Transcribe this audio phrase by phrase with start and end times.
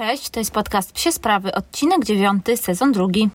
[0.00, 3.28] Cześć, to jest podcast Psie Sprawy, odcinek dziewiąty, sezon drugi.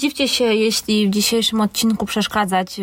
[0.00, 2.80] Zdziwcie się, jeśli w dzisiejszym odcinku przeszkadzać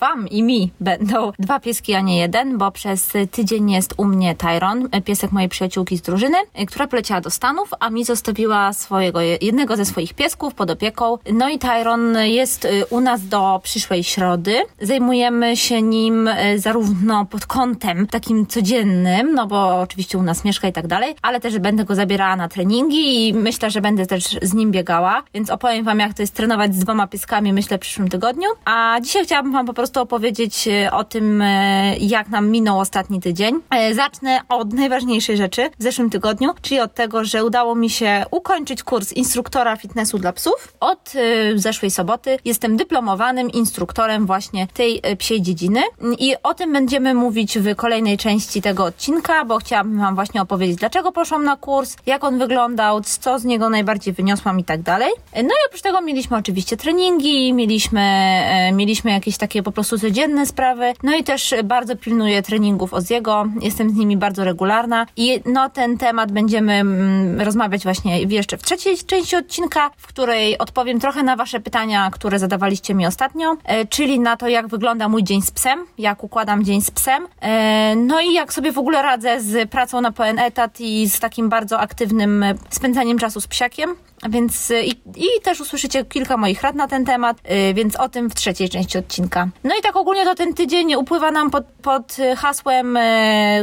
[0.00, 4.34] Wam i mi będą dwa pieski, a nie jeden, bo przez tydzień jest u mnie
[4.34, 6.36] Tyron, piesek mojej przyjaciółki z drużyny,
[6.66, 11.18] która poleciała do Stanów, a mi zostawiła swojego, jednego ze swoich piesków pod opieką.
[11.32, 14.62] No i Tyron jest y, u nas do przyszłej środy.
[14.80, 20.68] Zajmujemy się nim y, zarówno pod kątem takim codziennym, no bo oczywiście u nas mieszka
[20.68, 24.24] i tak dalej, ale też będę go zabierała na treningi i myślę, że będę też
[24.42, 27.80] z nim biegała, więc opowiem Wam, jak to jest trenować z dwoma pieskami, myślę, w
[27.80, 28.48] przyszłym tygodniu.
[28.64, 33.20] A dzisiaj chciałabym Wam po prostu opowiedzieć e, o tym, e, jak nam minął ostatni
[33.20, 33.60] tydzień.
[33.70, 38.24] E, zacznę od najważniejszej rzeczy w zeszłym tygodniu, czyli od tego, że udało mi się
[38.30, 40.74] ukończyć kurs instruktora fitnessu dla psów.
[40.80, 41.12] Od
[41.54, 45.80] zeszłej soboty jestem dyplomowanym instruktorem właśnie tej psiej dziedziny
[46.18, 50.76] i o tym będziemy mówić w kolejnej części tego odcinka, bo chciałabym Wam właśnie opowiedzieć,
[50.76, 55.10] dlaczego poszłam na kurs, jak on wyglądał, co z niego najbardziej wyniosłam i tak dalej.
[55.34, 59.98] No i oprócz tego mieliśmy Mieliśmy oczywiście treningi, mieliśmy, e, mieliśmy jakieś takie po prostu
[59.98, 65.40] codzienne sprawy, no i też bardzo pilnuję treningów Oziego, jestem z nimi bardzo regularna i
[65.46, 71.00] no ten temat będziemy mm, rozmawiać właśnie jeszcze w trzeciej części odcinka, w której odpowiem
[71.00, 75.24] trochę na wasze pytania, które zadawaliście mi ostatnio, e, czyli na to, jak wygląda mój
[75.24, 79.02] dzień z psem, jak układam dzień z psem, e, no i jak sobie w ogóle
[79.02, 83.96] radzę z pracą na pełen etat i z takim bardzo aktywnym spędzaniem czasu z psiakiem.
[84.30, 88.30] Więc i, i też usłyszycie kilka moich rad na ten temat, yy, więc o tym
[88.30, 89.48] w trzeciej części odcinka.
[89.64, 92.98] No i tak ogólnie to ten tydzień upływa nam pod, pod hasłem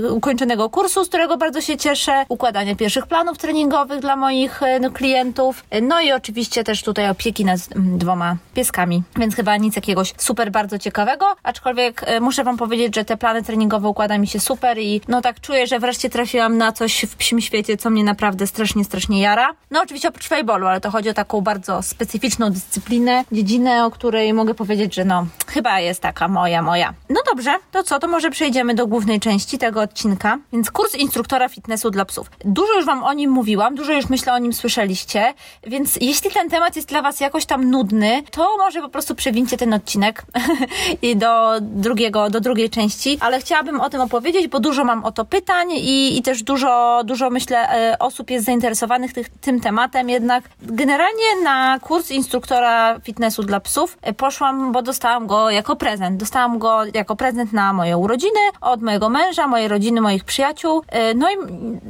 [0.02, 4.92] yy, ukończonego kursu, z którego bardzo się cieszę, układania pierwszych planów treningowych dla moich yy,
[4.92, 10.52] klientów, no i oczywiście też tutaj opieki nad dwoma pieskami, więc chyba nic jakiegoś super
[10.52, 15.02] bardzo ciekawego, aczkolwiek muszę wam powiedzieć, że te plany treningowe układa mi się super i
[15.08, 18.83] no tak czuję, że wreszcie trafiłam na coś w psim świecie, co mnie naprawdę strasznie,
[18.83, 19.49] strasznie jara.
[19.72, 24.33] No oczywiście oprócz volleyballu, ale to chodzi o taką bardzo specyficzną dyscyplinę, dziedzinę, o której
[24.33, 26.94] mogę powiedzieć, że no, chyba jest taka moja, moja.
[27.10, 30.38] No dobrze, to co, to może przejdziemy do głównej części tego odcinka.
[30.54, 32.32] Więc kurs instruktora fitnessu dla psów.
[32.45, 35.34] Dużo już Wam o nim mówiłam, dużo już myślę o nim słyszeliście,
[35.67, 39.58] więc jeśli ten temat jest dla Was jakoś tam nudny, to może po prostu przewincie
[39.58, 40.26] ten odcinek
[41.02, 45.11] i do drugiego, do drugiej części, ale chciałabym o tym opowiedzieć, bo dużo mam o
[45.11, 50.10] to pytań i, i też dużo, dużo myślę e, osób jest zainteresowanych tych, tym tematem
[50.10, 55.76] jednak jednak generalnie na kurs instruktora fitnessu dla psów e, poszłam, bo dostałam go jako
[55.76, 56.20] prezent.
[56.20, 60.82] Dostałam go jako prezent na moje urodziny od mojego męża, mojej rodziny, moich przyjaciół.
[60.90, 61.36] E, no i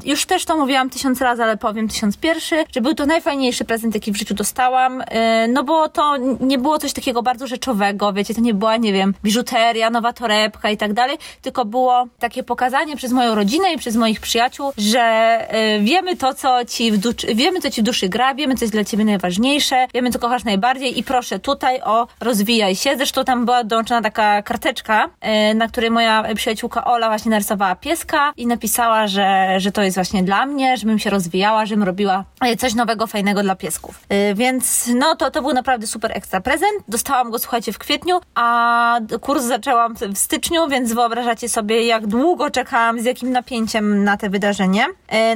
[0.10, 3.96] już też to mówiłam tysiąc razy, ale powiem tysiąc pierwszy, że był to najfajniejszy prezent,
[3.96, 5.04] jaki w życiu dostałam.
[5.08, 8.94] E, no bo to nie było coś takiego bardzo rzeczowego, wiecie, to nie była, nie
[8.94, 13.78] wiem, biżuteria, nowa torebka i tak dalej, tylko było takie pokazanie przez moją rodzinę i
[13.78, 15.38] przez moich przyjaciół, że
[15.82, 18.74] wiemy to, co ci w duszy, wiemy, co ci w duszy gra, wiemy, co jest
[18.74, 22.98] dla ciebie najważniejsze, wiemy, co kochasz najbardziej i proszę tutaj o rozwijaj się.
[22.98, 28.34] Zresztą tam była dołączona taka karteczka, e, na której moja przyjaciółka Ola właśnie narysowała pieska
[28.38, 32.56] i napisała, że, że to jest właśnie dla mnie, żebym się rozwijała, żebym robiła e,
[32.56, 34.00] coś nowego, fajnego dla piesków.
[34.10, 36.72] E, więc no to, to był naprawdę super ekstra prezent.
[36.88, 42.50] Dostałam go, słuchajcie, w kwietniu, a kurs zaczęłam w styczniu, więc wyobrażacie sobie, jak długo
[42.50, 44.86] czekałam, z jakim napięciem na te wydarzenie.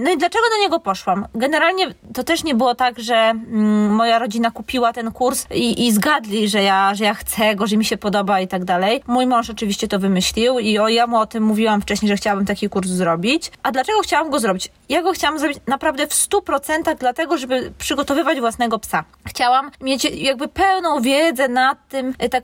[0.02, 1.28] No i dlaczego do niego poszłam?
[1.36, 5.92] Generalnie to też nie było tak, że mm, moja rodzina kupiła ten kurs i, i
[5.92, 9.02] zgadli, że ja, że ja chcę go, że mi się podoba i tak dalej.
[9.08, 12.46] Mój mąż oczywiście to wymyślił i o, ja mu o tym mówiłam wcześniej, że chciałabym
[12.46, 13.52] taki kurs zrobić.
[13.64, 14.72] A dlaczego chciałam go zrobić?
[14.90, 19.04] Ja go chciałam zrobić naprawdę w 100% dlatego, żeby przygotowywać własnego psa.
[19.28, 22.44] Chciałam mieć jakby pełną wiedzę nad tym, e, tak,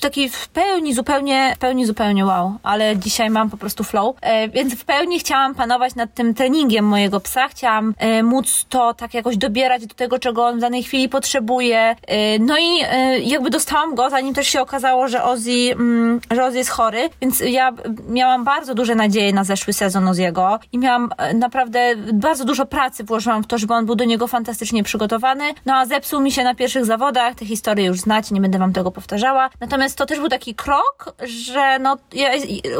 [0.00, 4.48] taki w pełni zupełnie, w pełni zupełnie wow, ale dzisiaj mam po prostu flow, e,
[4.48, 9.14] więc w pełni chciałam panować nad tym treningiem mojego psa, chciałam e, móc to tak
[9.14, 11.96] jakoś dobierać do tego, czego on w danej chwili potrzebuje.
[12.10, 16.44] Y, no i y, jakby dostałam go, zanim też się okazało, że Ozzy, mm, że
[16.44, 17.72] Ozzy jest chory, więc ja
[18.08, 23.04] miałam bardzo duże nadzieje na zeszły sezon Ozzy'ego i miałam e, naprawdę bardzo dużo pracy
[23.04, 25.44] włożyłam w to, żeby on był do niego fantastycznie przygotowany.
[25.66, 28.72] No a zepsuł mi się na pierwszych zawodach, te historie już znacie, nie będę wam
[28.72, 29.50] tego powtarzała.
[29.60, 31.14] Natomiast to też był taki krok,
[31.50, 32.30] że no, ja,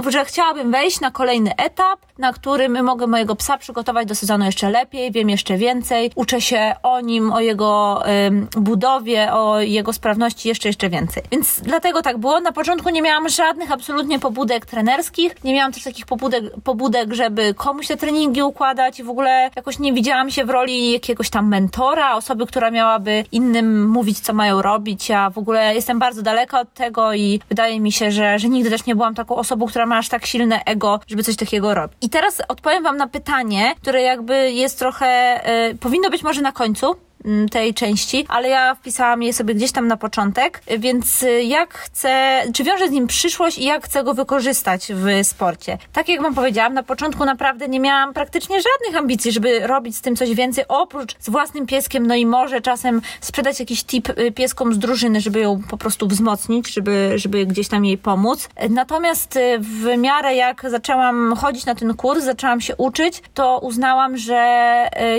[0.08, 4.70] że chciałabym wejść na kolejny etap, na którym mogę mojego psa przygotować do sezonu jeszcze
[4.70, 8.02] lepiej, wiem jeszcze więcej, uczę się o nim, o jego
[8.56, 11.22] budowie, o jego sprawności jeszcze, jeszcze więcej.
[11.30, 12.40] Więc dlatego tak było.
[12.40, 17.54] Na początku nie miałam żadnych absolutnie pobudek trenerskich, nie miałam też takich pobudek, pobudek żeby
[17.54, 21.48] komuś te treningi układać i w ogóle jakoś nie widziałam się w roli jakiegoś tam
[21.48, 25.08] mentora, osoby, która miałaby innym mówić, co mają robić.
[25.08, 28.70] Ja w ogóle jestem bardzo daleka od tego i wydaje mi się, że, że nigdy
[28.70, 31.98] też nie byłam taką osobą, która ma aż tak silne ego, żeby coś takiego robić.
[32.00, 35.40] I teraz odpowiem Wam na pytanie, które jakby jest trochę,
[35.70, 37.07] y, powinno być może na końcu, Mm,
[37.50, 42.42] tej części, ale ja wpisałam je sobie gdzieś tam na początek, więc y, jak chcę,
[42.54, 45.78] czy wiąże z nim przyszłość i jak chcę go wykorzystać w sporcie.
[45.92, 50.00] Tak jak wam powiedziałam, na początku naprawdę nie miałam praktycznie żadnych ambicji, żeby robić z
[50.00, 54.32] tym coś więcej, oprócz z własnym pieskiem, no i może czasem sprzedać jakiś tip y,
[54.32, 58.48] pieskom z drużyny, żeby ją po prostu wzmocnić, żeby, żeby gdzieś tam jej pomóc.
[58.70, 64.16] Natomiast y, w miarę jak zaczęłam chodzić na ten kurs, zaczęłam się uczyć, to uznałam,
[64.16, 64.38] że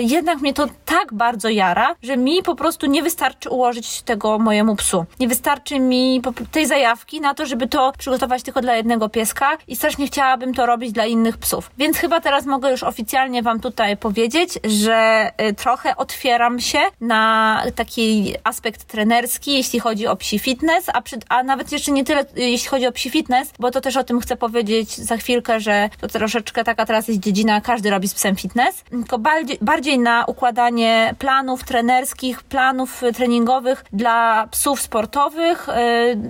[0.00, 4.76] jednak mnie to tak bardzo jara, że mi po prostu nie wystarczy ułożyć tego mojemu
[4.76, 5.04] psu.
[5.20, 9.76] Nie wystarczy mi tej zajawki na to, żeby to przygotować tylko dla jednego pieska i
[9.76, 11.70] strasznie chciałabym to robić dla innych psów.
[11.78, 17.62] Więc chyba teraz mogę już oficjalnie Wam tutaj powiedzieć, że y, trochę otwieram się na
[17.74, 22.20] taki aspekt trenerski, jeśli chodzi o psi fitness, a, przy, a nawet jeszcze nie tyle,
[22.20, 25.60] y, jeśli chodzi o psi fitness, bo to też o tym chcę powiedzieć za chwilkę,
[25.60, 29.98] że to troszeczkę taka teraz jest dziedzina, każdy robi z psem fitness, tylko bardziej, bardziej
[29.98, 35.68] na układanie planów, trenerskich, trenerskich, planów treningowych dla psów sportowych.
[35.68, 35.72] Y,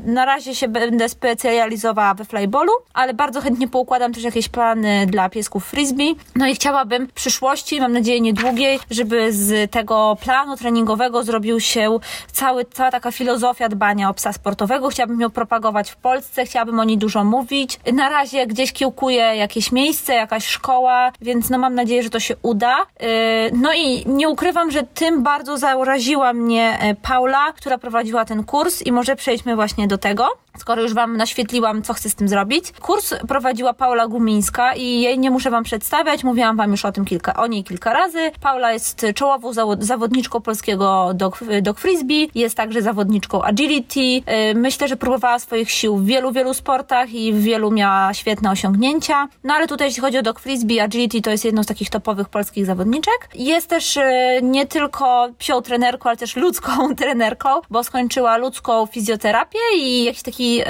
[0.04, 5.28] na razie się będę specjalizowała we flyballu, ale bardzo chętnie poukładam też jakieś plany dla
[5.28, 6.16] piesków frisbee.
[6.36, 11.98] No i chciałabym w przyszłości, mam nadzieję niedługiej, żeby z tego planu treningowego zrobił się
[12.32, 14.88] cały, cała taka filozofia dbania o psa sportowego.
[14.88, 17.80] Chciałabym ją propagować w Polsce, chciałabym o niej dużo mówić.
[17.92, 22.36] Na razie gdzieś kiełkuję jakieś miejsce, jakaś szkoła, więc no mam nadzieję, że to się
[22.42, 22.76] uda.
[22.82, 28.24] Y, no i nie ukrywam, że tym bardzo bardzo zaraziła mnie e, Paula, która prowadziła
[28.24, 30.28] ten kurs i może przejdźmy właśnie do tego
[30.60, 32.72] skoro już Wam naświetliłam, co chcę z tym zrobić.
[32.72, 37.04] Kurs prowadziła Paula Gumińska i jej nie muszę Wam przedstawiać, mówiłam Wam już o tym
[37.04, 38.30] kilka, o niej kilka razy.
[38.40, 44.00] Paula jest czołową zawodniczką polskiego dog, dog frisbee, jest także zawodniczką agility.
[44.00, 44.22] Y,
[44.54, 49.28] myślę, że próbowała swoich sił w wielu, wielu sportach i w wielu miała świetne osiągnięcia.
[49.44, 52.28] No ale tutaj jeśli chodzi o dog frisbee, agility to jest jedną z takich topowych
[52.28, 53.28] polskich zawodniczek.
[53.34, 54.02] Jest też y,
[54.42, 60.60] nie tylko psią trenerką, ale też ludzką trenerką, bo skończyła ludzką fizjoterapię i jakiś taki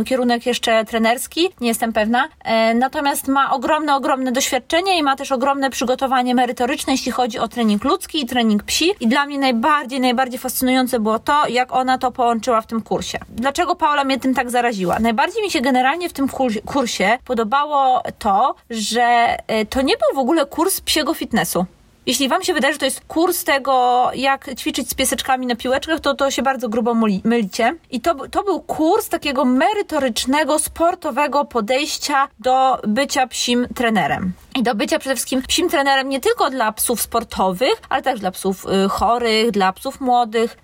[0.00, 2.28] Y, kierunek jeszcze trenerski, nie jestem pewna.
[2.44, 7.48] E, natomiast ma ogromne, ogromne doświadczenie i ma też ogromne przygotowanie merytoryczne, jeśli chodzi o
[7.48, 8.92] trening ludzki i trening psi.
[9.00, 13.18] I dla mnie najbardziej, najbardziej fascynujące było to, jak ona to połączyła w tym kursie.
[13.28, 14.98] Dlaczego Paula mnie tym tak zaraziła?
[14.98, 16.28] Najbardziej mi się generalnie w tym
[16.66, 19.02] kursie podobało to, że
[19.46, 21.66] e, to nie był w ogóle kurs psiego fitnessu.
[22.06, 26.00] Jeśli Wam się wydaje, że to jest kurs tego, jak ćwiczyć z pieseczkami na piłeczkach,
[26.00, 26.94] to to się bardzo grubo
[27.24, 27.74] mylicie.
[27.90, 34.74] I to, to był kurs takiego merytorycznego, sportowego podejścia do bycia psim trenerem i do
[34.74, 38.88] bycia przede wszystkim psim trenerem nie tylko dla psów sportowych, ale też dla psów y,
[38.88, 40.56] chorych, dla psów młodych.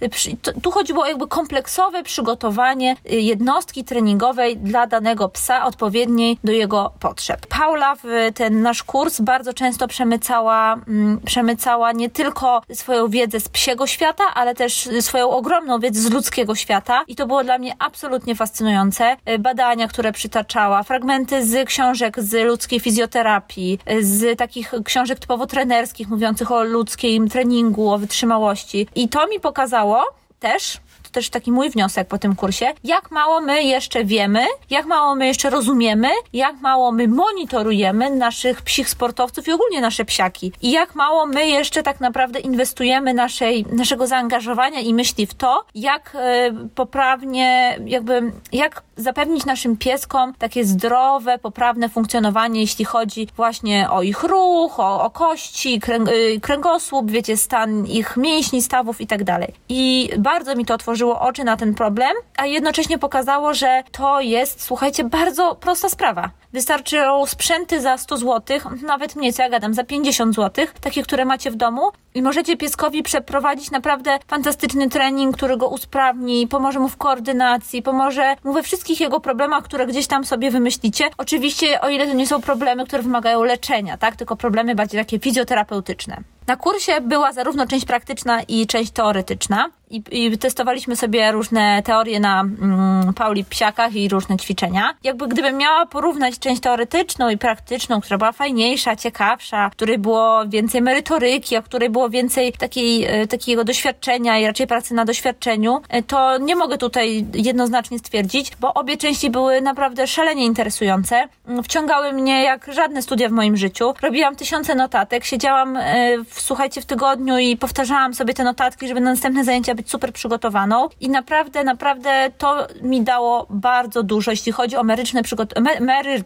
[0.62, 6.93] Tu chodziło o jakby kompleksowe przygotowanie y, jednostki treningowej dla danego psa, odpowiedniej do jego
[7.00, 7.46] potrzeb.
[7.46, 13.49] Paula w ten nasz kurs bardzo często przemycała, mm, przemycała nie tylko swoją wiedzę z
[13.49, 17.76] psiego świata, ale też swoją ogromną wiedzę z ludzkiego świata i to było dla mnie
[17.79, 19.17] absolutnie fascynujące.
[19.29, 26.08] Y, badania, które przytaczała, fragmenty z książek z ludzkiej fizjoterapii, z takich książek typowo trenerskich,
[26.08, 28.87] mówiących o ludzkim treningu, o wytrzymałości.
[28.94, 30.05] I to mi pokazało
[30.41, 30.81] też,
[31.19, 35.27] też taki mój wniosek po tym kursie, jak mało my jeszcze wiemy, jak mało my
[35.27, 40.53] jeszcze rozumiemy, jak mało my monitorujemy naszych psich sportowców i ogólnie nasze psiaki.
[40.63, 45.65] I jak mało my jeszcze tak naprawdę inwestujemy naszej, naszego zaangażowania i myśli w to,
[45.75, 53.91] jak e, poprawnie, jakby, jak zapewnić naszym pieskom takie zdrowe, poprawne funkcjonowanie, jeśli chodzi właśnie
[53.91, 59.06] o ich ruch, o, o kości, kręg, y, kręgosłup, wiecie, stan ich mięśni, stawów i
[59.06, 59.55] tak dalej.
[59.69, 64.20] I bardzo mi to otworzyło otworzyło oczy na ten problem, a jednocześnie pokazało, że to
[64.20, 66.31] jest, słuchajcie, bardzo prosta sprawa.
[66.52, 71.24] Wystarczą sprzęty za 100 zł, nawet mniej, co ja gadam, za 50 zł, takie, które
[71.24, 76.88] macie w domu i możecie pieskowi przeprowadzić naprawdę fantastyczny trening, który go usprawni, pomoże mu
[76.88, 81.10] w koordynacji, pomoże mu we wszystkich jego problemach, które gdzieś tam sobie wymyślicie.
[81.19, 85.19] Oczywiście, o ile to nie są problemy, które wymagają leczenia, tak, tylko problemy bardziej takie
[85.19, 86.22] fizjoterapeutyczne.
[86.48, 89.70] Na kursie była zarówno część praktyczna i część teoretyczna.
[89.90, 94.94] I, i testowaliśmy sobie różne teorie na mm, Pauli Psiakach i różne ćwiczenia.
[95.05, 100.82] Jakby gdybym miała porównać część teoretyczną i praktyczną, która była fajniejsza, ciekawsza, której było więcej
[100.82, 106.02] merytoryki, w której było więcej takiej, e, takiego doświadczenia i raczej pracy na doświadczeniu, e,
[106.02, 111.28] to nie mogę tutaj jednoznacznie stwierdzić, bo obie części były naprawdę szalenie interesujące.
[111.48, 113.94] Mm, wciągały mnie jak żadne studia w moim życiu.
[114.02, 119.00] Robiłam tysiące notatek, siedziałam e, w, słuchajcie w tygodniu i powtarzałam sobie te notatki, żeby
[119.00, 124.52] na następne zajęcia być super przygotowaną i naprawdę, naprawdę to mi dało bardzo dużo, jeśli
[124.52, 125.80] chodzi o meryczne przygotowanie,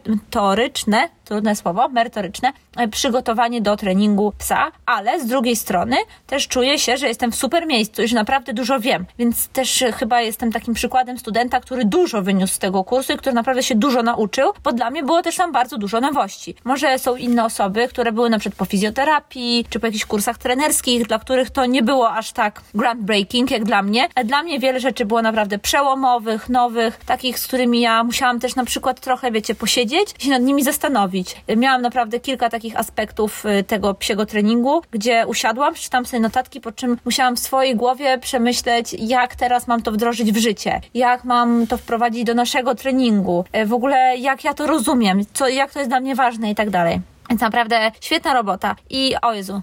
[0.07, 5.95] merytoryczne trudne słowo, merytoryczne, e, przygotowanie do treningu psa, ale z drugiej strony
[6.27, 9.83] też czuję się, że jestem w super miejscu i że naprawdę dużo wiem, więc też
[9.95, 13.75] chyba jestem takim przykładem studenta, który dużo wyniósł z tego kursu i który naprawdę się
[13.75, 16.55] dużo nauczył, bo dla mnie było też tam bardzo dużo nowości.
[16.63, 21.07] Może są inne osoby, które były na przykład po fizjoterapii, czy po jakichś kursach trenerskich,
[21.07, 24.79] dla których to nie było aż tak groundbreaking jak dla mnie, a dla mnie wiele
[24.79, 29.55] rzeczy było naprawdę przełomowych, nowych, takich, z którymi ja musiałam też na przykład trochę, wiecie,
[29.55, 31.12] posiedzieć i się nad nimi zastanowić,
[31.57, 36.71] Miałam naprawdę kilka takich aspektów y, tego psiego treningu, gdzie usiadłam, przeczytam sobie notatki, po
[36.71, 41.67] czym musiałam w swojej głowie przemyśleć, jak teraz mam to wdrożyć w życie, jak mam
[41.67, 45.79] to wprowadzić do naszego treningu, y, w ogóle jak ja to rozumiem, co, jak to
[45.79, 47.01] jest dla mnie ważne i tak dalej.
[47.29, 48.75] Więc naprawdę świetna robota.
[48.89, 49.61] I o Jezu,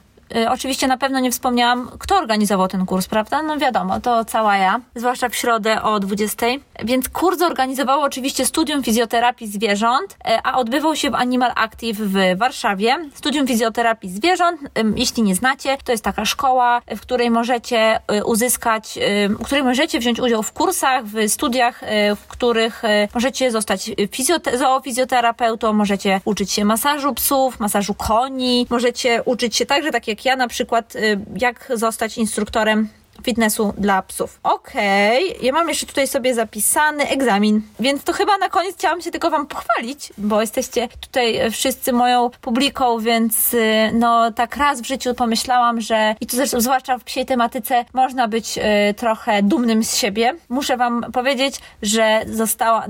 [0.48, 3.42] oczywiście na pewno nie wspomniałam, kto organizował ten kurs, prawda?
[3.42, 6.46] No wiadomo, to cała ja, zwłaszcza w środę o 20.
[6.84, 12.38] Więc kurs zorganizowało oczywiście Studium Fizjoterapii Zwierząt, y, a odbywał się w Animal Active w
[12.38, 12.96] Warszawie.
[13.14, 14.60] Studium Fizjoterapii Zwierząt,
[14.96, 19.98] jeśli nie znacie, to jest taka szkoła, w której możecie y, uzyskać, w której możecie
[19.98, 21.80] wziąć udział w kursach, w studiach,
[22.16, 22.82] w których
[23.14, 29.90] możecie zostać fizjote- zoofizjoterapeutą, możecie uczyć się masażu psów, masażu koni, możecie uczyć się także,
[29.90, 32.88] tak jak ja na przykład, y, jak zostać instruktorem
[33.24, 34.40] fitnessu dla psów.
[34.42, 35.46] Okej, okay.
[35.46, 39.30] ja mam jeszcze tutaj sobie zapisany egzamin, więc to chyba na koniec chciałam się tylko
[39.30, 45.14] Wam pochwalić, bo jesteście tutaj wszyscy moją publiką, więc y, no tak raz w życiu
[45.14, 48.60] pomyślałam, że i to zresztą zwłaszcza w psiej tematyce można być y,
[48.94, 50.34] trochę dumnym z siebie.
[50.48, 52.88] Muszę Wam powiedzieć, że została, y,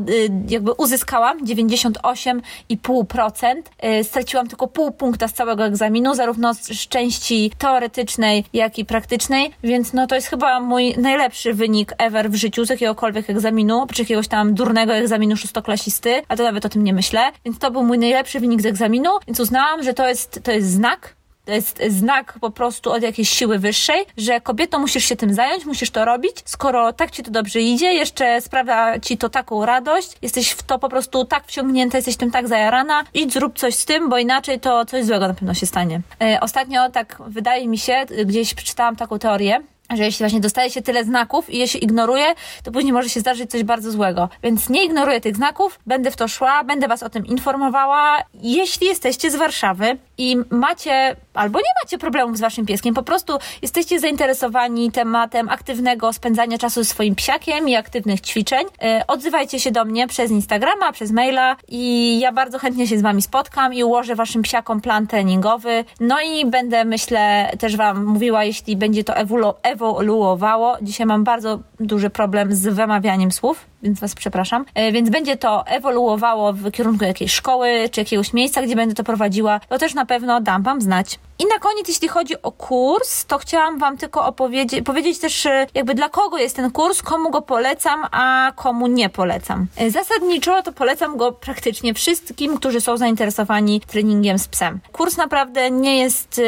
[0.49, 3.55] jakby uzyskałam 98,5%.
[4.01, 9.51] Y, straciłam tylko pół punkta z całego egzaminu, zarówno z części teoretycznej, jak i praktycznej,
[9.63, 14.03] więc no to jest chyba mój najlepszy wynik ever w życiu z jakiegokolwiek egzaminu, czy
[14.03, 17.33] jakiegoś tam durnego egzaminu szóstoklasisty, a to nawet o tym nie myślę.
[17.45, 20.71] Więc to był mój najlepszy wynik z egzaminu, więc uznałam, że to jest, to jest
[20.71, 25.35] znak, to jest znak po prostu od jakiejś siły wyższej, że kobieto musisz się tym
[25.35, 26.37] zająć, musisz to robić.
[26.45, 30.79] Skoro tak ci to dobrze idzie, jeszcze sprawia ci to taką radość, jesteś w to
[30.79, 34.61] po prostu tak wciągnięta, jesteś tym tak zajarana, idź zrób coś z tym, bo inaczej
[34.61, 36.01] to coś złego na pewno się stanie.
[36.23, 39.61] E, ostatnio tak wydaje mi się, gdzieś przeczytałam taką teorię,
[39.97, 43.21] że jeśli właśnie dostaje się tyle znaków i je się ignoruje, to później może się
[43.21, 44.29] zdarzyć coś bardzo złego.
[44.43, 48.19] Więc nie ignoruję tych znaków, będę w to szła, będę Was o tym informowała.
[48.35, 53.39] Jeśli jesteście z Warszawy i macie albo nie macie problemów z Waszym pieskiem, po prostu
[53.63, 59.71] jesteście zainteresowani tematem aktywnego spędzania czasu ze swoim psiakiem i aktywnych ćwiczeń, yy, odzywajcie się
[59.71, 63.85] do mnie przez Instagrama, przez maila i ja bardzo chętnie się z Wami spotkam i
[63.85, 65.85] ułożę Waszym psiakom plan treningowy.
[66.01, 70.77] No i będę, myślę, też Wam mówiła, jeśli będzie to ewolu ewoluowało.
[70.83, 74.65] Dzisiaj mam bardzo duży problem z wymawianiem słów, więc Was przepraszam.
[74.75, 79.05] E, więc będzie to ewoluowało w kierunku jakiejś szkoły czy jakiegoś miejsca, gdzie będę to
[79.05, 79.61] prowadziła.
[79.69, 81.19] To też na pewno dam Wam znać.
[81.41, 85.67] I na koniec, jeśli chodzi o kurs, to chciałam Wam tylko opowiedzieć, powiedzieć też e,
[85.75, 89.67] jakby dla kogo jest ten kurs, komu go polecam, a komu nie polecam.
[89.77, 94.81] E, zasadniczo to polecam go praktycznie wszystkim, którzy są zainteresowani treningiem z psem.
[94.93, 96.41] Kurs naprawdę nie jest,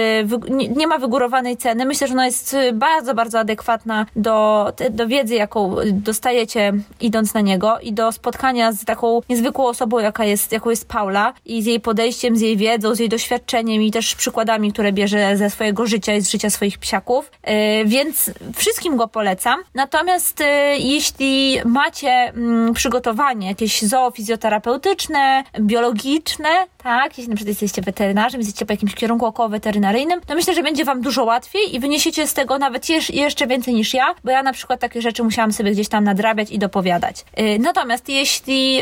[0.50, 1.84] nie, nie ma wygórowanej ceny.
[1.84, 7.78] Myślę, że ona jest bardzo, bardzo adekwatna do, do wiedzy, jaką dostajecie idąc na niego
[7.78, 11.80] i do spotkania z taką niezwykłą osobą, jaka jest, jaką jest Paula i z jej
[11.80, 15.86] podejściem, z jej wiedzą, z jej doświadczeniem i też przykładami, które które bierze ze swojego
[15.86, 19.60] życia i z życia swoich psiaków, e, więc wszystkim go polecam.
[19.74, 26.48] Natomiast e, jeśli macie mm, przygotowanie jakieś zoofizjoterapeutyczne, biologiczne,
[26.82, 30.62] tak, jeśli na przykład jesteście weterynarzem, jesteście po jakimś kierunku około weterynaryjnym, to myślę, że
[30.62, 34.42] będzie wam dużo łatwiej i wyniesiecie z tego nawet jeszcze więcej niż ja, bo ja
[34.42, 37.24] na przykład takie rzeczy musiałam sobie gdzieś tam nadrabiać i dopowiadać.
[37.58, 38.80] Natomiast jeśli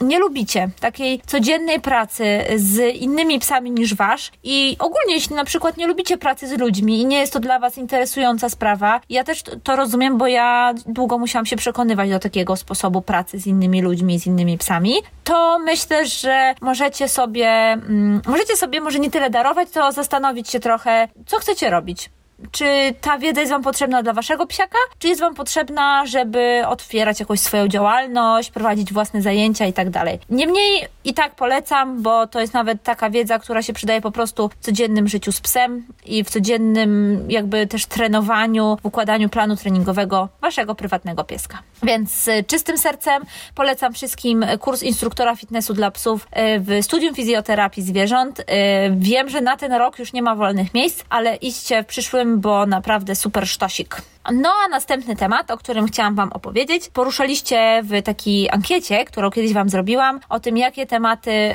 [0.00, 2.24] nie lubicie takiej codziennej pracy
[2.56, 7.00] z innymi psami niż wasz i ogólnie jeśli na przykład nie lubicie pracy z ludźmi
[7.00, 11.18] i nie jest to dla was interesująca sprawa, ja też to rozumiem, bo ja długo
[11.18, 16.06] musiałam się przekonywać do takiego sposobu pracy z innymi ludźmi, z innymi psami, to myślę,
[16.06, 21.38] że możecie sobie, mm, możecie sobie może nie tyle darować, to zastanowić się trochę, co
[21.38, 22.10] chcecie robić
[22.50, 27.20] czy ta wiedza jest Wam potrzebna dla Waszego psiaka, czy jest Wam potrzebna, żeby otwierać
[27.20, 30.18] jakąś swoją działalność, prowadzić własne zajęcia i tak dalej.
[30.30, 34.48] Niemniej i tak polecam, bo to jest nawet taka wiedza, która się przydaje po prostu
[34.48, 40.28] w codziennym życiu z psem i w codziennym jakby też trenowaniu, w układaniu planu treningowego
[40.40, 41.58] Waszego prywatnego pieska.
[41.82, 43.22] Więc z czystym sercem
[43.54, 48.40] polecam wszystkim kurs instruktora fitnessu dla psów e, w studium fizjoterapii zwierząt.
[48.40, 48.44] E,
[48.90, 52.66] wiem, że na ten rok już nie ma wolnych miejsc, ale idźcie w przyszłym bo
[52.66, 54.02] naprawdę super sztosik.
[54.30, 59.52] No a następny temat, o którym chciałam Wam opowiedzieć, poruszaliście w takiej ankiecie, którą kiedyś
[59.52, 61.54] Wam zrobiłam, o tym, jakie tematy y,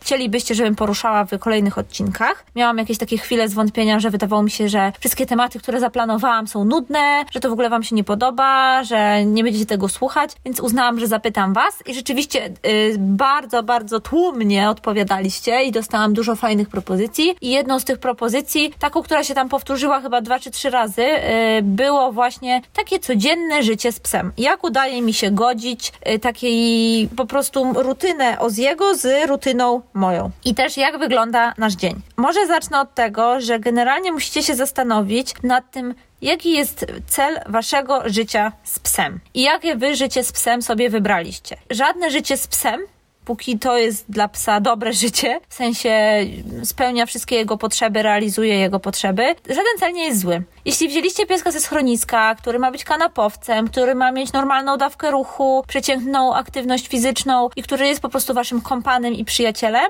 [0.00, 2.44] chcielibyście, żebym poruszała w kolejnych odcinkach.
[2.56, 6.64] Miałam jakieś takie chwile zwątpienia, że wydawało mi się, że wszystkie tematy, które zaplanowałam, są
[6.64, 10.60] nudne, że to w ogóle Wam się nie podoba, że nie będziecie tego słuchać, więc
[10.60, 16.68] uznałam, że zapytam Was i rzeczywiście y, bardzo, bardzo tłumnie odpowiadaliście i dostałam dużo fajnych
[16.68, 17.36] propozycji.
[17.40, 21.02] I jedną z tych propozycji, taką, która się tam powtórzyła chyba dwa czy trzy razy,
[21.02, 24.32] y, było właśnie takie codzienne życie z psem.
[24.38, 30.30] Jak udaje mi się godzić y, takiej po prostu rutynę Oziego z rutyną moją.
[30.44, 31.94] I też jak wygląda nasz dzień.
[32.16, 38.02] Może zacznę od tego, że generalnie musicie się zastanowić nad tym, Jaki jest cel waszego
[38.06, 39.20] życia z psem?
[39.34, 41.56] I jakie wy życie z psem sobie wybraliście?
[41.70, 42.80] Żadne życie z psem
[43.28, 46.18] póki to jest dla psa dobre życie, w sensie
[46.64, 50.42] spełnia wszystkie jego potrzeby, realizuje jego potrzeby, żaden cel nie jest zły.
[50.64, 55.64] Jeśli wzięliście pieska ze schroniska, który ma być kanapowcem, który ma mieć normalną dawkę ruchu,
[55.68, 59.88] przeciętną aktywność fizyczną i który jest po prostu waszym kompanem i przyjacielem,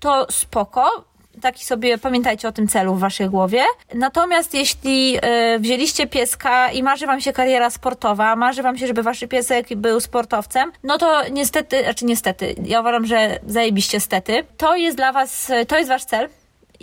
[0.00, 1.04] to spoko,
[1.44, 3.62] taki sobie pamiętajcie o tym celu w waszej głowie.
[3.94, 5.16] Natomiast jeśli
[5.54, 9.74] y, wzięliście pieska i marzy wam się kariera sportowa, marzy wam się, żeby wasz piesek
[9.76, 15.12] był sportowcem, no to niestety, znaczy niestety, ja uważam, że zajebiście stety, to jest dla
[15.12, 16.28] was, to jest wasz cel,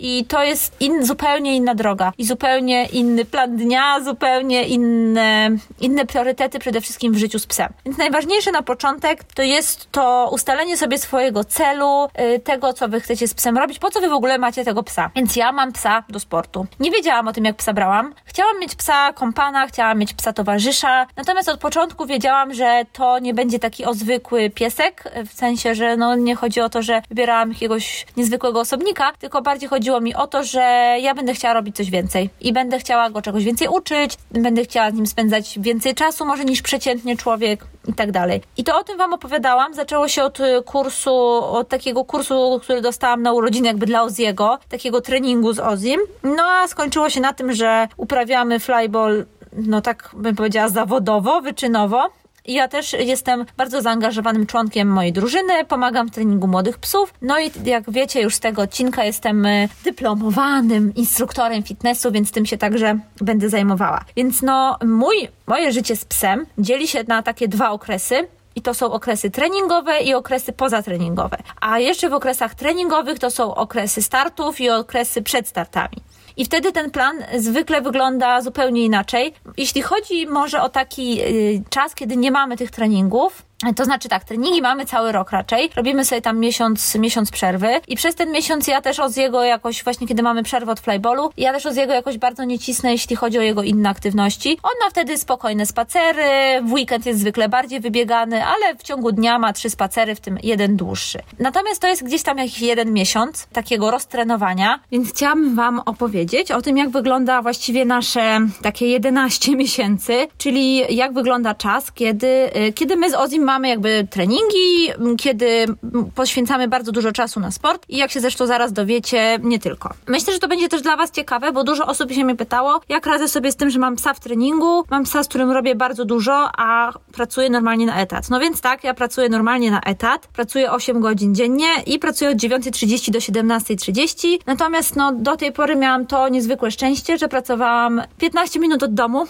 [0.02, 6.06] i to jest in, zupełnie inna droga i zupełnie inny plan dnia, zupełnie inne, inne
[6.06, 7.72] priorytety przede wszystkim w życiu z psem.
[7.84, 13.00] Więc najważniejsze na początek to jest to ustalenie sobie swojego celu, y, tego, co wy
[13.00, 15.10] chcecie z psem robić, po co wy w ogóle macie tego psa.
[15.16, 16.66] Więc ja mam psa do sportu.
[16.80, 18.14] Nie wiedziałam o tym, jak psa brałam.
[18.24, 23.34] Chciałam mieć psa kompana, chciałam mieć psa towarzysza, natomiast od początku wiedziałam, że to nie
[23.34, 28.06] będzie taki ozwykły piesek, w sensie, że no nie chodzi o to, że wybierałam jakiegoś
[28.16, 30.60] niezwykłego osobnika, tylko bardziej chodzi chodziło mi o to, że
[31.00, 34.90] ja będę chciała robić coś więcej i będę chciała go czegoś więcej uczyć, będę chciała
[34.90, 38.40] z nim spędzać więcej czasu może niż przeciętnie człowiek i tak dalej.
[38.56, 39.74] I to o tym Wam opowiadałam.
[39.74, 45.00] Zaczęło się od kursu, od takiego kursu, który dostałam na urodziny jakby dla Oziego, takiego
[45.00, 46.00] treningu z Ozim.
[46.22, 52.10] No a skończyło się na tym, że uprawiamy flyball no tak bym powiedziała zawodowo, wyczynowo
[52.46, 57.14] ja też jestem bardzo zaangażowanym członkiem mojej drużyny, pomagam w treningu młodych psów.
[57.22, 62.46] No i jak wiecie już z tego odcinka jestem e, dyplomowanym instruktorem fitnessu, więc tym
[62.46, 64.04] się także będę zajmowała.
[64.16, 68.28] Więc no mój, moje życie z psem dzieli się na takie dwa okresy.
[68.54, 71.36] I to są okresy treningowe i okresy pozatreningowe.
[71.60, 75.96] A jeszcze w okresach treningowych to są okresy startów i okresy przed startami.
[76.36, 79.34] I wtedy ten plan zwykle wygląda zupełnie inaczej.
[79.56, 83.42] Jeśli chodzi może o taki y, czas, kiedy nie mamy tych treningów,
[83.76, 85.70] to znaczy tak, treningi mamy cały rok raczej.
[85.76, 89.84] Robimy sobie tam miesiąc, miesiąc przerwy i przez ten miesiąc ja też od jego jakoś,
[89.84, 93.16] właśnie kiedy mamy przerwę od flyballu, ja też od jego jakoś bardzo nie cisnę, jeśli
[93.16, 94.58] chodzi o jego inne aktywności.
[94.62, 99.38] On ma wtedy spokojne spacery, w weekend jest zwykle bardziej wybiegany, ale w ciągu dnia
[99.38, 101.18] ma trzy spacery, w tym jeden dłuższy.
[101.38, 106.62] Natomiast to jest gdzieś tam jakiś jeden miesiąc takiego roztrenowania, więc chciałam Wam opowiedzieć o
[106.62, 112.96] tym, jak wygląda właściwie nasze takie 11 miesięcy, czyli jak wygląda czas, kiedy, y, kiedy
[112.96, 114.88] my z Ozim mamy jakby treningi,
[115.18, 115.66] kiedy
[116.14, 119.94] poświęcamy bardzo dużo czasu na sport i jak się zresztą zaraz dowiecie, nie tylko.
[120.06, 123.06] Myślę, że to będzie też dla Was ciekawe, bo dużo osób się mnie pytało, jak
[123.06, 126.04] radzę sobie z tym, że mam psa w treningu, mam psa, z którym robię bardzo
[126.04, 128.30] dużo, a pracuję normalnie na etat.
[128.30, 132.36] No więc tak, ja pracuję normalnie na etat, pracuję 8 godzin dziennie i pracuję od
[132.36, 138.60] 9.30 do 17.30, natomiast no do tej pory miałam to niezwykłe szczęście, że pracowałam 15
[138.60, 139.26] minut od domu.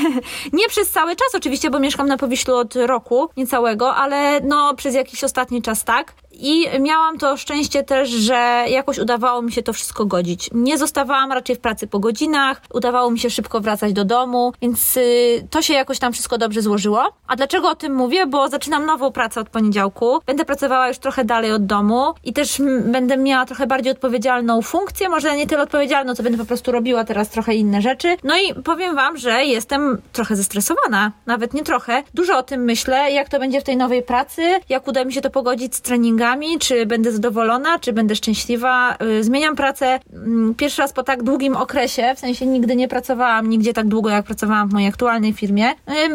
[0.52, 3.28] nie przez cały czas oczywiście, bo mieszkam na Powiślu od roku,
[3.62, 6.14] niecałego, ale no przez jakiś ostatni czas tak.
[6.42, 10.50] I miałam to szczęście też, że jakoś udawało mi się to wszystko godzić.
[10.52, 14.96] Nie zostawałam raczej w pracy po godzinach, udawało mi się szybko wracać do domu, więc
[14.96, 17.12] y, to się jakoś tam wszystko dobrze złożyło.
[17.26, 18.26] A dlaczego o tym mówię?
[18.26, 20.20] Bo zaczynam nową pracę od poniedziałku.
[20.26, 25.08] Będę pracowała już trochę dalej od domu i też będę miała trochę bardziej odpowiedzialną funkcję.
[25.08, 28.16] Może nie tyle odpowiedzialną, co będę po prostu robiła teraz trochę inne rzeczy.
[28.24, 31.12] No i powiem Wam, że jestem trochę zestresowana.
[31.26, 32.02] Nawet nie trochę.
[32.14, 35.20] Dużo o tym myślę, jak to będzie w tej nowej pracy, jak uda mi się
[35.20, 38.96] to pogodzić z treningami czy będę zadowolona, czy będę szczęśliwa.
[39.02, 43.48] Y, zmieniam pracę mm, pierwszy raz po tak długim okresie, w sensie nigdy nie pracowałam
[43.48, 45.74] nigdzie tak długo, jak pracowałam w mojej aktualnej firmie.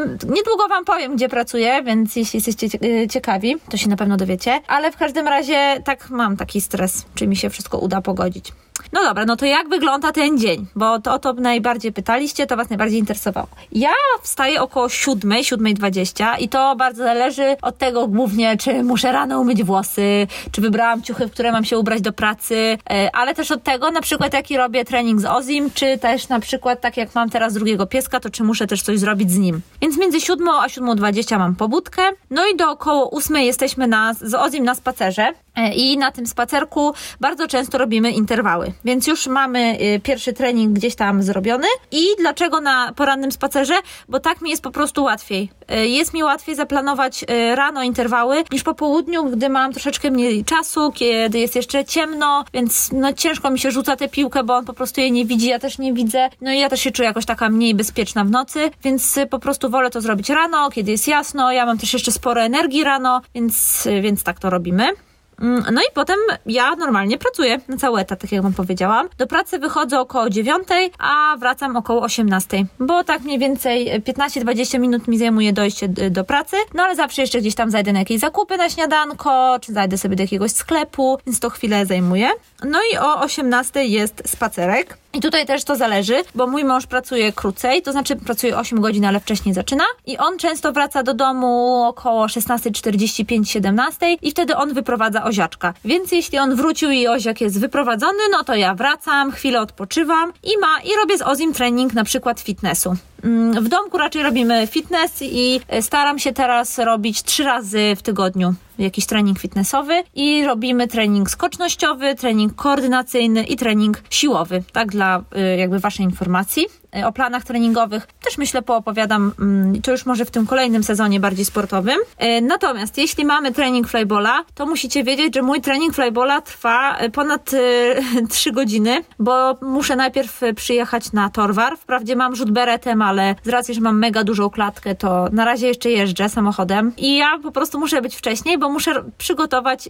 [0.09, 4.61] Niedługo Wam powiem, gdzie pracuję, więc jeśli jesteście y, ciekawi, to się na pewno dowiecie.
[4.67, 8.51] Ale w każdym razie tak mam taki stres, czy mi się wszystko uda pogodzić.
[8.93, 10.65] No dobra, no to jak wygląda ten dzień?
[10.75, 13.47] Bo to o to najbardziej pytaliście, to Was najbardziej interesowało.
[13.71, 13.89] Ja
[14.21, 19.63] wstaję około 7, 7.20 i to bardzo zależy od tego głównie, czy muszę rano umyć
[19.63, 23.63] włosy, czy wybrałam ciuchy, w które mam się ubrać do pracy, e, ale też od
[23.63, 27.29] tego na przykład jaki robię trening z Ozim, czy też na przykład tak jak mam
[27.29, 29.61] teraz drugiego pieska, to czy muszę też coś zrobić z nim.
[29.81, 34.33] Więc między 7 a 7.20 mam pobudkę, no i do około 8 jesteśmy na, z
[34.33, 35.33] Ozim na spacerze.
[35.57, 38.71] E, I na tym spacerku bardzo często robimy interwały.
[38.85, 41.67] Więc już mamy y, pierwszy trening gdzieś tam zrobiony.
[41.91, 43.73] I dlaczego na porannym spacerze?
[44.09, 45.49] Bo tak mi jest po prostu łatwiej.
[45.67, 50.45] E, jest mi łatwiej zaplanować e, rano interwały niż po południu, gdy mam troszeczkę mniej
[50.45, 54.65] czasu, kiedy jest jeszcze ciemno, więc no ciężko mi się rzuca tę piłkę, bo on
[54.65, 56.29] po prostu jej nie widzi, ja też nie widzę.
[56.41, 59.69] No i ja też się czuję jakoś taka mniej bezpieczna w nocy, więc po prostu
[59.69, 61.51] wolę to zrobić rano, kiedy jest jasno.
[61.51, 65.06] Ja mam też jeszcze sporo energii rano, więc, więc tak to robimy.
[65.41, 69.09] Mm, no i potem ja normalnie pracuję na cały etat, tak jak wam powiedziałam.
[69.17, 70.67] Do pracy wychodzę około 9,
[70.99, 76.55] a wracam około 18, bo tak mniej więcej 15-20 minut mi zajmuje dojście do pracy,
[76.73, 80.15] no ale zawsze jeszcze gdzieś tam zajdę na jakieś zakupy na śniadanko, czy zajdę sobie
[80.15, 82.29] do jakiegoś sklepu, więc to chwilę zajmuje.
[82.63, 84.97] No i o 18 jest spacerek.
[85.17, 89.05] I tutaj też to zależy, bo mój mąż pracuje krócej, to znaczy pracuje 8 godzin,
[89.05, 95.23] ale wcześniej zaczyna i on często wraca do domu około 16.45-17 i wtedy on wyprowadza
[95.23, 95.73] oziaczka.
[95.85, 100.57] Więc jeśli on wrócił i oziak jest wyprowadzony, no to ja wracam, chwilę odpoczywam i
[100.57, 102.95] ma i robię z Ozim trening na przykład fitnessu.
[103.23, 108.53] Mm, w domku raczej robimy fitness i staram się teraz robić trzy razy w tygodniu
[108.79, 115.57] jakiś trening fitnessowy i robimy trening skocznościowy, trening koordynacyjny i trening siłowy, tak dla y,
[115.57, 116.65] jakby waszej informacji.
[116.97, 121.19] Y, o planach treningowych też myślę poopowiadam, mm, to już może w tym kolejnym sezonie
[121.19, 121.97] bardziej sportowym.
[122.23, 127.51] Y, natomiast jeśli mamy trening flybola, to musicie wiedzieć, że mój trening flybola trwa ponad
[128.29, 131.77] 3 godziny, bo muszę najpierf przyjechać na Torwar.
[131.77, 135.67] Wprawdzie mam rzut beretem, ale z racji, że mam mega dużą klatkę, to na razie
[135.67, 139.89] jeszcze jeżdżę samochodem i ja po prostu muszę być wcześniej, bo muszę przygotować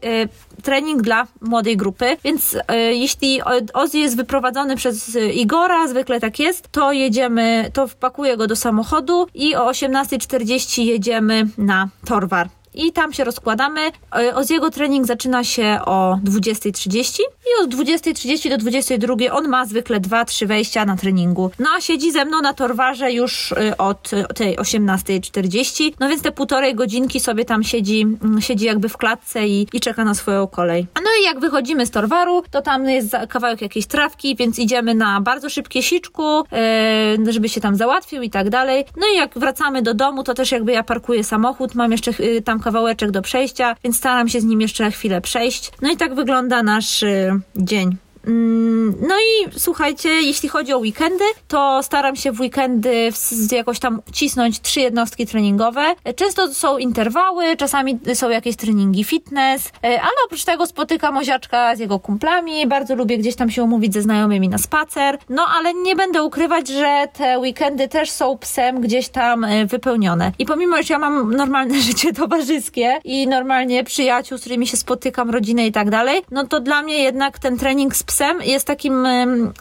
[0.63, 2.57] trening dla młodej grupy, więc
[2.89, 3.41] jeśli
[3.73, 9.27] Ozzy jest wyprowadzony przez Igora, zwykle tak jest, to jedziemy, to wpakuję go do samochodu
[9.33, 13.81] i o 18.40 jedziemy na Torwar i tam się rozkładamy.
[14.11, 19.99] E, jego trening zaczyna się o 20.30 i od 20.30 do 22.00 on ma zwykle
[19.99, 21.51] 2-3 wejścia na treningu.
[21.59, 26.31] No a siedzi ze mną na torwarze już e, od tej 18.40, no więc te
[26.31, 30.47] półtorej godzinki sobie tam siedzi, mm, siedzi jakby w klatce i, i czeka na swoją
[30.47, 30.87] kolej.
[30.95, 35.21] No i jak wychodzimy z torwaru, to tam jest kawałek jakiejś trawki, więc idziemy na
[35.21, 38.85] bardzo szybkie siczku, e, żeby się tam załatwił i tak dalej.
[38.97, 42.11] No i jak wracamy do domu, to też jakby ja parkuję samochód, mam jeszcze
[42.45, 45.71] tam kawałeczek do przejścia, więc staram się z nim jeszcze chwilę przejść.
[45.81, 47.97] No i tak wygląda nasz y, dzień.
[48.27, 53.09] Mm, no i słuchajcie, jeśli chodzi o weekendy, to staram się w weekendy
[53.51, 55.95] jakoś tam cisnąć trzy jednostki treningowe.
[56.15, 61.79] Często są interwały, czasami są jakieś treningi fitness, e, ale oprócz tego spotykam oziaczka z
[61.79, 65.17] jego kumplami, bardzo lubię gdzieś tam się umówić ze znajomymi na spacer.
[65.29, 70.31] No ale nie będę ukrywać, że te weekendy też są psem gdzieś tam e, wypełnione.
[70.39, 75.29] I pomimo, że ja mam normalne życie towarzyskie i normalnie przyjaciół, z którymi się spotykam,
[75.29, 78.67] rodzinę i tak dalej, no to dla mnie jednak ten trening z psem psem jest
[78.67, 79.07] takim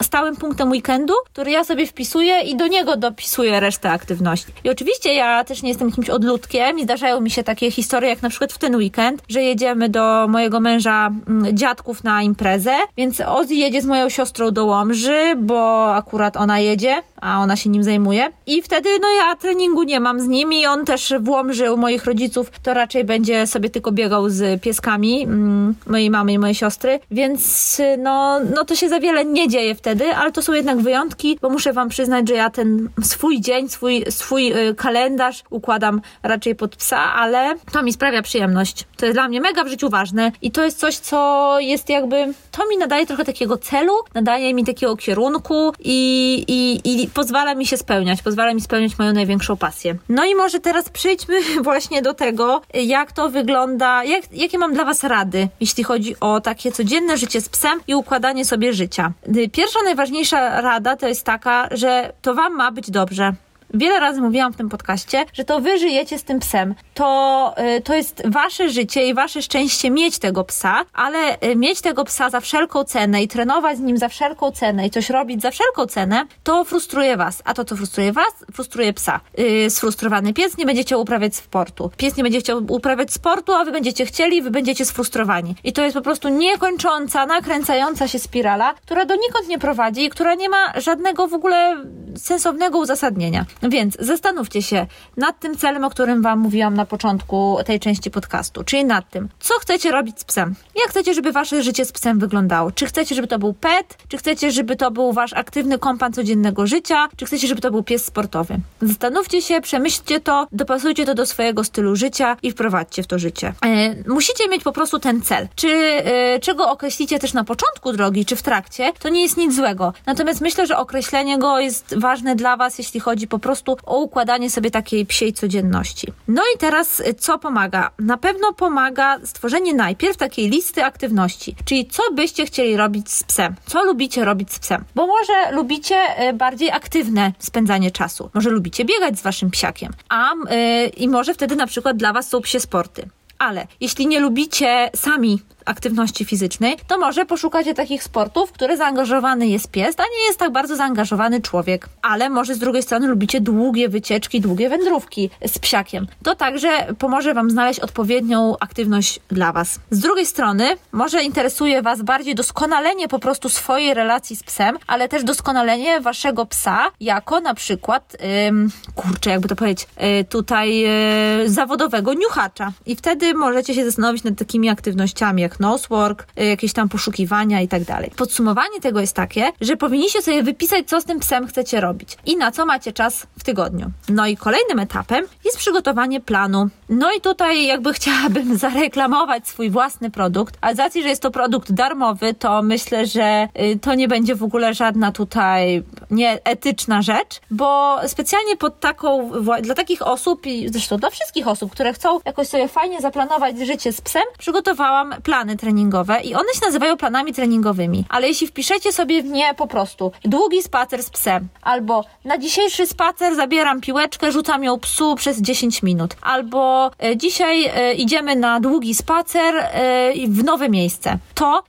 [0.03, 4.53] stałym punktem weekendu, który ja sobie wpisuję i do niego dopisuję resztę aktywności.
[4.64, 8.23] I oczywiście ja też nie jestem jakimś odludkiem i zdarzają mi się takie historie, jak
[8.23, 13.21] na przykład w ten weekend, że jedziemy do mojego męża mm, dziadków na imprezę, więc
[13.21, 17.85] Ozzy jedzie z moją siostrą do Łomży, bo akurat ona jedzie, a ona się nim
[17.85, 18.29] zajmuje.
[18.47, 21.77] I wtedy, no ja treningu nie mam z nim i on też w Łomży u
[21.77, 26.55] moich rodziców to raczej będzie sobie tylko biegał z pieskami mm, mojej mamy i mojej
[26.55, 30.79] siostry, więc no, no to się za wiele nie dzieje wtedy, ale to są jednak
[30.79, 36.01] wyjątki, bo muszę wam przyznać, że ja ten swój dzień, swój, swój y, kalendarz układam
[36.23, 38.85] raczej pod psa, ale to mi sprawia przyjemność.
[38.97, 42.17] To jest dla mnie mega w życiu ważne i to jest coś, co jest jakby,
[42.51, 47.67] to mi nadaje trochę takiego celu, nadaje mi takiego kierunku i, i, i pozwala mi
[47.67, 49.97] się spełniać, pozwala mi spełniać moją największą pasję.
[50.09, 54.85] No i może teraz przejdźmy właśnie do tego, jak to wygląda, jak, jakie mam dla
[54.85, 59.12] Was rady, jeśli chodzi o takie codzienne życie z psem i układanie sobie życia.
[59.53, 63.33] Pierwsza, najważniejsza rada to jest taka, że to Wam ma być dobrze.
[63.74, 66.74] Wiele razy mówiłam w tym podcaście, że to wy żyjecie z tym psem.
[66.94, 71.81] To, y, to jest wasze życie i wasze szczęście mieć tego psa, ale y, mieć
[71.81, 75.42] tego psa za wszelką cenę i trenować z nim za wszelką cenę i coś robić
[75.42, 77.42] za wszelką cenę, to frustruje was.
[77.44, 79.20] A to, co frustruje was, frustruje psa.
[79.38, 81.90] Yy, sfrustrowany pies nie będzie chciał uprawiać sportu.
[81.96, 85.55] Pies nie będzie chciał uprawiać sportu, a wy będziecie chcieli, wy będziecie sfrustrowani.
[85.64, 90.35] I to jest po prostu niekończąca, nakręcająca się spirala, która donikąd nie prowadzi i która
[90.35, 91.85] nie ma żadnego w ogóle
[92.16, 93.44] sensownego uzasadnienia.
[93.62, 98.64] Więc zastanówcie się nad tym celem, o którym Wam mówiłam na początku tej części podcastu,
[98.64, 100.55] czyli nad tym, co chcecie robić z psem.
[100.77, 102.73] Jak chcecie, żeby Wasze życie z psem wyglądało?
[102.73, 103.99] Czy chcecie, żeby to był pet?
[104.09, 107.09] Czy chcecie, żeby to był Wasz aktywny kompan codziennego życia?
[107.16, 108.57] Czy chcecie, żeby to był pies sportowy?
[108.83, 113.53] Zastanówcie się, przemyślcie to, dopasujcie to do swojego stylu życia i wprowadźcie w to życie.
[113.64, 115.49] E, musicie mieć po prostu ten cel.
[115.55, 119.57] Czy e, czego określicie też na początku drogi, czy w trakcie, to nie jest nic
[119.57, 119.92] złego.
[120.07, 124.51] Natomiast myślę, że określenie go jest ważne dla Was, jeśli chodzi po prostu o układanie
[124.51, 126.13] sobie takiej psiej codzienności.
[126.29, 127.91] No i teraz y, co pomaga?
[127.99, 133.55] Na pewno pomaga stworzenie najpierw takiej listy aktywności, czyli co byście chcieli robić z psem,
[133.67, 135.97] co lubicie robić z psem, bo może lubicie
[136.29, 141.35] y, bardziej aktywne spędzanie czasu, może lubicie biegać z waszym psiakiem, a yy, i może
[141.35, 143.09] wtedy na przykład dla was są psie sporty.
[143.39, 149.46] Ale jeśli nie lubicie sami aktywności fizycznej, to może poszukacie takich sportów, w które zaangażowany
[149.48, 151.88] jest pies, a nie jest tak bardzo zaangażowany człowiek.
[152.02, 156.07] Ale może z drugiej strony lubicie długie wycieczki, długie wędrówki z psiakiem.
[156.22, 159.81] To także pomoże Wam znaleźć odpowiednią aktywność dla Was.
[159.90, 165.09] Z drugiej strony może interesuje Was bardziej doskonalenie po prostu swojej relacji z psem, ale
[165.09, 168.16] też doskonalenie Waszego psa jako na przykład,
[168.48, 172.72] ym, kurczę, jakby to powiedzieć, yy, tutaj yy, zawodowego niuchacza.
[172.87, 177.69] I wtedy możecie się zastanowić nad takimi aktywnościami jak nosework, y, jakieś tam poszukiwania i
[177.69, 178.11] tak dalej.
[178.16, 182.37] Podsumowanie tego jest takie, że powinniście sobie wypisać, co z tym psem chcecie robić i
[182.37, 183.90] na co macie czas w tygodniu.
[184.09, 186.69] No i kolejnym etapem jest przygotowanie planu.
[186.88, 191.31] No i tutaj jakby chciałabym zareklamować swój własny produkt, a z racji, że jest to
[191.31, 197.40] produkt darmowy, to myślę, że y, to nie będzie w ogóle żadna tutaj nieetyczna rzecz,
[197.51, 199.31] bo specjalnie pod taką,
[199.62, 203.92] dla takich osób i zresztą dla wszystkich osób, które chcą jakoś sobie fajnie zaplanować życie
[203.92, 208.05] z psem, przygotowałam plan plany treningowe i one się nazywają planami treningowymi.
[208.09, 212.87] Ale jeśli wpiszecie sobie w nie po prostu długi spacer z psem, albo na dzisiejszy
[212.87, 218.61] spacer zabieram piłeczkę, rzucam ją psu przez 10 minut, albo e, dzisiaj e, idziemy na
[218.61, 221.63] długi spacer e, w nowe miejsce, to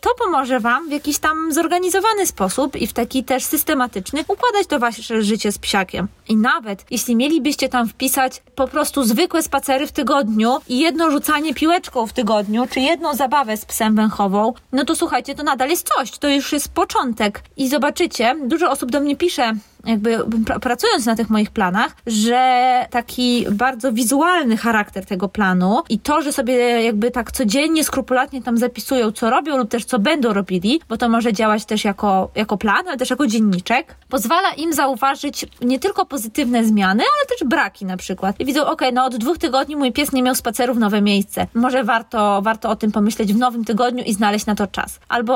[0.00, 4.78] to pomoże Wam w jakiś tam zorganizowany sposób i w taki też systematyczny układać to
[4.78, 6.08] Wasze życie z psiakiem.
[6.28, 11.54] I nawet jeśli mielibyście tam wpisać po prostu zwykłe spacery w tygodniu i jedno rzucanie
[11.54, 15.88] piłeczką w tygodniu, czy jedną zabawę z psem węchową, no to słuchajcie, to nadal jest
[15.94, 17.42] coś, to już jest początek.
[17.56, 19.52] I zobaczycie, dużo osób do mnie pisze,
[19.86, 20.18] jakby
[20.60, 26.32] pracując na tych moich planach, że taki bardzo wizualny charakter tego planu i to, że
[26.32, 30.96] sobie jakby tak codziennie, skrupulatnie tam zapisują, co robią lub też co będą robili, bo
[30.96, 35.78] to może działać też jako, jako plan, ale też jako dzienniczek, pozwala im zauważyć nie
[35.78, 38.40] tylko pozytywne zmiany, ale też braki na przykład.
[38.40, 41.46] I widzą, ok, no od dwóch tygodni mój pies nie miał spaceru w nowe miejsce.
[41.54, 45.00] Może warto, warto o tym pomyśleć w nowym tygodniu i znaleźć na to czas.
[45.08, 45.34] Albo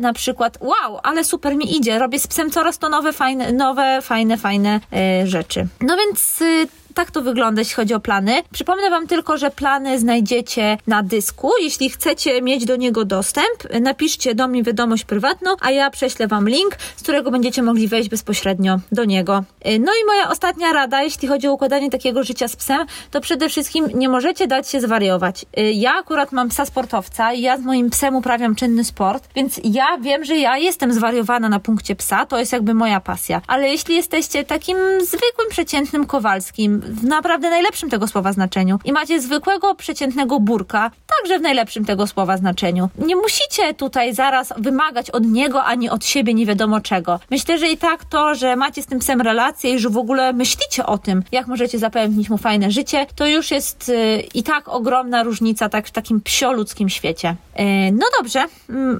[0.00, 3.91] na przykład, wow, ale super mi idzie, robię z psem coraz to nowe, fajne, nowe
[4.00, 4.80] fajne, fajne
[5.22, 5.66] y, rzeczy.
[5.80, 8.42] No więc y, tak to wygląda, jeśli chodzi o plany.
[8.52, 11.50] Przypomnę Wam tylko, że plany znajdziecie na dysku.
[11.60, 16.48] Jeśli chcecie mieć do niego dostęp, napiszcie do mnie wiadomość prywatną, a ja prześlę Wam
[16.48, 19.44] link, z którego będziecie mogli wejść bezpośrednio do niego.
[19.64, 23.48] No i moja ostatnia rada, jeśli chodzi o układanie takiego życia z psem, to przede
[23.48, 25.46] wszystkim nie możecie dać się zwariować.
[25.74, 29.86] Ja akurat mam psa sportowca i ja z moim psem uprawiam czynny sport, więc ja
[30.00, 33.42] wiem, że ja jestem zwariowana na punkcie psa, to jest jakby moja pasja.
[33.46, 39.20] Ale jeśli jesteście takim zwykłym, przeciętnym Kowalskim, w naprawdę najlepszym tego słowa znaczeniu i macie
[39.20, 45.26] zwykłego, przeciętnego burka, także w najlepszym tego słowa znaczeniu, nie musicie tutaj zaraz wymagać od
[45.26, 47.20] niego ani od siebie nie wiadomo czego.
[47.30, 50.32] Myślę, że i tak to, że macie z tym psem relację i że w ogóle
[50.32, 54.68] myślicie o tym, jak możecie zapewnić mu fajne życie, to już jest y, i tak
[54.68, 57.36] ogromna różnica tak w takim psioludzkim świecie.
[57.60, 58.44] Y, no dobrze,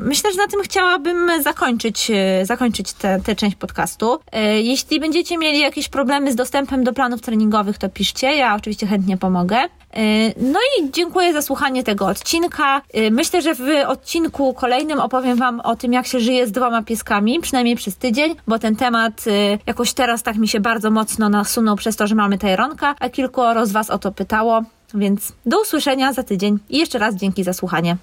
[0.01, 2.93] myślę, że na tym chciałabym zakończyć, y, zakończyć
[3.25, 4.19] tę część podcastu.
[4.63, 9.17] Jeśli będziecie mieli jakieś problemy z dostępem do planów treningowych, to piszcie, ja oczywiście chętnie
[9.17, 9.57] pomogę.
[10.37, 12.83] No i dziękuję za słuchanie tego odcinka.
[13.11, 17.41] Myślę, że w odcinku kolejnym opowiem Wam o tym, jak się żyje z dwoma pieskami,
[17.41, 19.25] przynajmniej przez tydzień, bo ten temat
[19.67, 23.67] jakoś teraz tak mi się bardzo mocno nasunął przez to, że mamy Tajronka, a kilkoro
[23.67, 24.63] z Was o to pytało.
[24.95, 27.97] Więc do usłyszenia za tydzień i jeszcze raz dzięki za słuchanie.